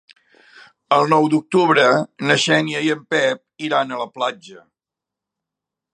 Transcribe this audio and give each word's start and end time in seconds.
El 0.95 1.09
nou 1.13 1.27
d'octubre 1.33 1.83
na 2.31 2.39
Xènia 2.45 2.83
i 2.87 2.91
en 2.95 3.03
Pep 3.15 3.67
iran 3.69 3.93
a 3.93 4.01
la 4.03 4.09
platja. 4.19 4.59